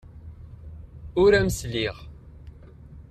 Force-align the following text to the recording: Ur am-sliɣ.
Ur 1.23 1.31
am-sliɣ. 1.39 1.97